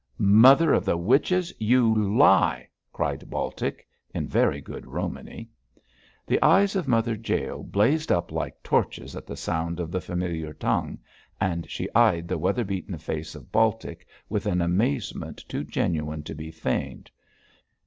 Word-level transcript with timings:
'Mother 0.17 0.73
of 0.73 0.83
the 0.83 0.97
witches, 0.97 1.53
you 1.59 1.93
lie!' 1.93 2.67
cried 2.91 3.29
Baltic, 3.29 3.87
in 4.15 4.27
very 4.27 4.59
good 4.59 4.87
Romany. 4.87 5.47
The 6.25 6.41
eyes 6.41 6.75
of 6.75 6.87
Mother 6.87 7.13
Jael 7.13 7.61
blazed 7.61 8.11
up 8.11 8.31
like 8.31 8.63
torches 8.63 9.15
at 9.15 9.27
the 9.27 9.37
sound 9.37 9.79
of 9.79 9.91
the 9.91 10.01
familiar 10.01 10.53
tongue, 10.53 10.97
and 11.39 11.69
she 11.69 11.87
eyed 11.93 12.27
the 12.27 12.39
weather 12.39 12.63
beaten 12.63 12.97
face 12.97 13.35
of 13.35 13.51
Baltic 13.51 14.07
with 14.27 14.47
an 14.47 14.59
amazement 14.59 15.45
too 15.47 15.63
genuine 15.63 16.23
to 16.23 16.33
be 16.33 16.49
feigned. 16.49 17.11